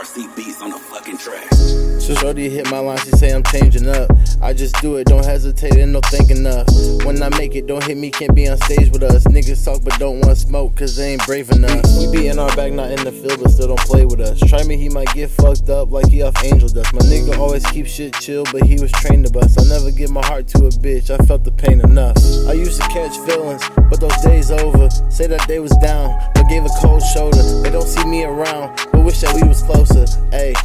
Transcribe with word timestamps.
RC 0.00 0.34
beats 0.34 0.62
on 0.62 0.70
the 0.70 0.78
fucking 0.78 1.18
track. 1.18 1.39
So 2.10 2.16
shorty 2.16 2.50
hit 2.50 2.68
my 2.72 2.80
line, 2.80 2.98
she 2.98 3.10
say 3.10 3.30
I'm 3.32 3.44
changing 3.44 3.88
up. 3.88 4.10
I 4.42 4.52
just 4.52 4.74
do 4.82 4.96
it, 4.96 5.06
don't 5.06 5.24
hesitate 5.24 5.76
and 5.76 5.92
no 5.92 6.00
thinking 6.06 6.38
enough. 6.38 6.66
When 7.06 7.22
I 7.22 7.28
make 7.38 7.54
it, 7.54 7.68
don't 7.68 7.84
hit 7.84 7.96
me, 7.96 8.10
can't 8.10 8.34
be 8.34 8.48
on 8.48 8.56
stage 8.62 8.90
with 8.90 9.04
us. 9.04 9.22
Niggas 9.28 9.64
talk 9.64 9.84
but 9.84 9.96
don't 10.00 10.20
want 10.22 10.36
smoke, 10.36 10.74
cause 10.74 10.96
they 10.96 11.12
ain't 11.12 11.24
brave 11.24 11.50
enough. 11.50 11.84
We 12.00 12.10
be 12.10 12.26
in 12.26 12.40
our 12.40 12.48
bag, 12.56 12.72
not 12.72 12.90
in 12.90 13.04
the 13.04 13.12
field, 13.12 13.40
but 13.40 13.52
still 13.52 13.68
don't 13.68 13.80
play 13.80 14.06
with 14.06 14.20
us. 14.20 14.40
Try 14.40 14.64
me, 14.64 14.76
he 14.76 14.88
might 14.88 15.14
get 15.14 15.30
fucked 15.30 15.68
up 15.68 15.92
like 15.92 16.08
he 16.08 16.22
off 16.22 16.34
angel 16.42 16.68
dust. 16.68 16.92
My 16.92 16.98
nigga 17.02 17.38
always 17.38 17.64
keep 17.66 17.86
shit 17.86 18.12
chill, 18.14 18.42
but 18.50 18.64
he 18.64 18.80
was 18.80 18.90
trained 18.90 19.26
to 19.26 19.32
bust. 19.32 19.60
I 19.60 19.62
never 19.68 19.92
give 19.92 20.10
my 20.10 20.26
heart 20.26 20.48
to 20.48 20.66
a 20.66 20.70
bitch, 20.82 21.10
I 21.10 21.24
felt 21.26 21.44
the 21.44 21.52
pain 21.52 21.80
enough. 21.80 22.16
I 22.48 22.54
used 22.54 22.82
to 22.82 22.88
catch 22.88 23.16
feelings, 23.18 23.62
but 23.88 24.00
those 24.00 24.20
days 24.22 24.50
over. 24.50 24.90
Say 25.10 25.28
that 25.28 25.46
they 25.46 25.60
was 25.60 25.76
down, 25.76 26.18
but 26.34 26.48
gave 26.48 26.64
a 26.64 26.70
cold 26.80 27.02
shoulder. 27.14 27.42
They 27.62 27.70
don't 27.70 27.86
see 27.86 28.04
me 28.04 28.24
around, 28.24 28.76
but 28.90 29.04
wish 29.04 29.20
that 29.20 29.32
we 29.40 29.46
was 29.46 29.62
closer. 29.62 30.06
Ayy, 30.32 30.56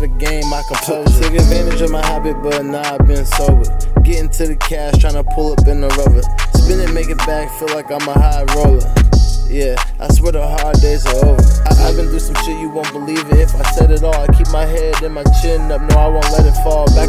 had 0.00 0.18
game, 0.18 0.48
my 0.48 0.62
composure. 0.66 1.22
Took 1.22 1.34
advantage 1.34 1.80
of 1.80 1.90
my 1.90 2.04
habit, 2.04 2.36
but 2.42 2.64
now 2.64 2.94
I've 2.94 3.06
been 3.06 3.24
sober. 3.24 3.64
Getting 4.02 4.30
to 4.30 4.46
the 4.48 4.56
cash, 4.56 4.98
trying 4.98 5.14
to 5.14 5.24
pull 5.24 5.52
up 5.52 5.66
in 5.66 5.80
the 5.80 5.88
rubber. 5.88 6.22
Spin 6.56 6.80
it, 6.80 6.92
make 6.92 7.08
it 7.08 7.18
back, 7.18 7.50
feel 7.58 7.68
like 7.74 7.90
I'm 7.90 8.06
a 8.08 8.12
high 8.12 8.44
roller. 8.56 8.80
Yeah, 9.50 9.74
I 9.98 10.06
swear 10.12 10.32
the 10.32 10.46
hard 10.46 10.80
days 10.80 11.04
are 11.06 11.24
over. 11.26 11.42
I, 11.66 11.74
have 11.90 11.96
been 11.96 12.06
through 12.06 12.20
some 12.20 12.36
shit 12.46 12.60
you 12.60 12.70
won't 12.70 12.92
believe 12.92 13.26
it 13.32 13.40
if 13.40 13.54
I 13.54 13.62
said 13.72 13.90
it 13.90 14.04
all. 14.04 14.14
I 14.14 14.28
keep 14.28 14.46
my 14.52 14.64
head 14.64 15.02
and 15.02 15.14
my 15.14 15.24
chin 15.42 15.72
up, 15.72 15.80
no, 15.80 15.96
I 15.96 16.08
won't 16.08 16.30
let 16.30 16.46
it 16.46 16.54
fall. 16.62 16.86
Back 16.94 16.99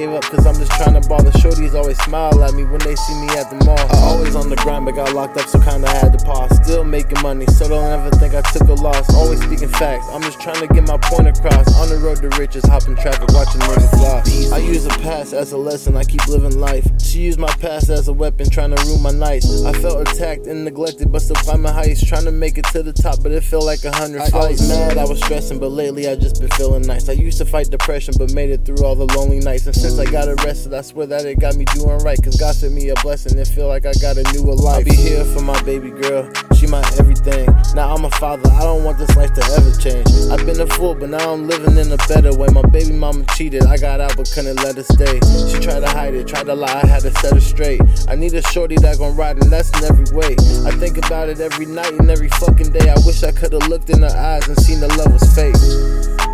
gave 0.00 0.12
up, 0.12 0.24
cause 0.24 0.46
I'm 0.46 0.54
just 0.54 0.72
trying 0.72 1.00
to 1.00 1.06
ball. 1.08 1.22
The 1.22 1.30
shorties 1.32 1.74
always 1.74 1.98
smile 2.04 2.42
at 2.42 2.54
me 2.54 2.64
when 2.64 2.80
they 2.80 2.96
see 2.96 3.14
me 3.20 3.28
at 3.36 3.50
the 3.50 3.62
mall. 3.66 3.78
I 3.78 3.96
always 4.08 4.34
on 4.34 4.48
the 4.48 4.56
grind, 4.56 4.86
but 4.86 4.94
got 4.94 5.12
locked 5.12 5.36
up, 5.36 5.46
so 5.46 5.60
kinda 5.60 5.88
had 5.88 6.16
to 6.18 6.24
pause. 6.24 6.50
Still 6.64 6.84
making 6.84 7.20
money, 7.20 7.46
so 7.46 7.68
don't 7.68 7.84
ever 7.84 8.10
think 8.16 8.34
I 8.34 8.40
took 8.52 8.68
a 8.68 8.74
loss. 8.74 9.12
Always 9.14 9.42
speaking 9.42 9.68
facts, 9.68 10.06
I'm 10.10 10.22
just 10.22 10.40
trying 10.40 10.66
to 10.66 10.68
get 10.72 10.86
my 10.88 10.96
point 10.96 11.28
across. 11.28 11.68
On 11.80 11.88
the 11.88 11.98
road 11.98 12.16
to 12.22 12.28
riches, 12.38 12.64
hopping 12.64 12.96
traffic, 12.96 13.28
watching 13.32 13.60
niggas 13.60 13.90
floss. 13.98 14.52
I 14.52 14.58
use 14.58 14.84
the 14.84 14.96
past 15.00 15.34
as 15.34 15.52
a 15.52 15.58
lesson, 15.58 15.96
I 15.96 16.04
keep 16.04 16.26
living 16.28 16.58
life. 16.58 16.88
She 17.02 17.20
used 17.20 17.38
my 17.38 17.52
past 17.60 17.90
as 17.90 18.08
a 18.08 18.12
weapon, 18.12 18.48
trying 18.48 18.74
to 18.74 18.82
ruin 18.86 19.02
my 19.02 19.10
nights. 19.10 19.64
I 19.64 19.72
felt 19.74 20.08
attacked 20.08 20.46
and 20.46 20.64
neglected, 20.64 21.12
but 21.12 21.20
still 21.20 21.36
climbing 21.36 21.72
heights, 21.72 22.02
trying 22.06 22.24
to 22.24 22.32
make 22.32 22.56
it 22.56 22.64
to 22.72 22.82
the 22.82 22.94
top, 22.94 23.22
but 23.22 23.32
it 23.32 23.44
felt 23.44 23.64
like 23.64 23.84
a 23.84 23.94
hundred 23.94 24.20
fights. 24.30 24.34
I 24.34 24.50
was 24.50 24.68
mad, 24.68 24.98
I 24.98 25.04
was 25.04 25.20
stressing, 25.20 25.58
but 25.58 25.70
lately 25.70 26.08
I 26.08 26.16
just 26.16 26.40
been 26.40 26.50
feeling 26.50 26.82
nice. 26.82 27.08
I 27.08 27.12
used 27.12 27.36
to 27.38 27.44
fight 27.44 27.68
depression, 27.68 28.14
but 28.16 28.32
made 28.32 28.48
it 28.48 28.64
through 28.64 28.82
all 28.82 28.94
the 28.94 29.06
lonely 29.16 29.40
nights. 29.40 29.66
And 29.66 29.74
since 29.74 29.89
I 29.98 30.10
got 30.10 30.28
arrested, 30.28 30.74
I 30.74 30.82
swear 30.82 31.06
that 31.06 31.24
it 31.24 31.40
got 31.40 31.56
me 31.56 31.64
doing 31.66 31.98
right. 31.98 32.18
Cause 32.22 32.36
God 32.36 32.54
sent 32.54 32.74
me 32.74 32.88
a 32.90 32.94
blessing, 33.02 33.38
it 33.38 33.48
feel 33.48 33.68
like 33.68 33.86
I 33.86 33.92
got 33.94 34.16
a 34.16 34.22
newer 34.32 34.54
life. 34.54 34.78
I'll 34.78 34.84
be 34.84 34.94
here 34.94 35.24
for 35.24 35.40
my 35.40 35.60
baby 35.62 35.90
girl, 35.90 36.30
she 36.56 36.66
my 36.66 36.82
everything. 36.98 37.48
Now 37.74 37.94
I'm 37.94 38.04
a 38.04 38.10
father, 38.10 38.50
I 38.50 38.62
don't 38.62 38.84
want 38.84 38.98
this 38.98 39.14
life 39.16 39.32
to 39.34 39.44
ever 39.56 39.72
change. 39.78 40.06
I've 40.30 40.44
been 40.46 40.60
a 40.60 40.66
fool, 40.66 40.94
but 40.94 41.10
now 41.10 41.32
I'm 41.32 41.46
living 41.48 41.76
in 41.76 41.90
a 41.92 41.96
better 42.08 42.36
way. 42.36 42.48
My 42.52 42.62
baby 42.62 42.92
mama 42.92 43.24
cheated, 43.34 43.64
I 43.64 43.76
got 43.76 44.00
out 44.00 44.16
but 44.16 44.30
couldn't 44.32 44.56
let 44.56 44.76
her 44.76 44.82
stay. 44.82 45.20
She 45.50 45.58
tried 45.58 45.80
to 45.80 45.88
hide 45.88 46.14
it, 46.14 46.28
tried 46.28 46.46
to 46.46 46.54
lie, 46.54 46.80
I 46.82 46.86
had 46.86 47.02
to 47.02 47.12
set 47.18 47.34
her 47.34 47.40
straight. 47.40 47.80
I 48.08 48.14
need 48.14 48.34
a 48.34 48.42
shorty 48.42 48.76
that 48.76 48.98
gon' 48.98 49.16
ride, 49.16 49.42
and 49.42 49.50
that's 49.50 49.70
in 49.78 49.84
every 49.84 50.16
way. 50.16 50.36
I 50.66 50.72
think 50.72 50.98
about 50.98 51.28
it 51.28 51.40
every 51.40 51.66
night 51.66 51.92
and 51.92 52.10
every 52.10 52.28
fucking 52.28 52.72
day. 52.72 52.88
I 52.88 52.96
wish 53.06 53.22
I 53.22 53.32
could've 53.32 53.68
looked 53.68 53.90
in 53.90 54.02
her 54.02 54.16
eyes 54.16 54.46
and 54.48 54.56
seen 54.60 54.80
the 54.80 54.88
love 54.88 55.12
was 55.12 55.26
fake. 55.34 56.29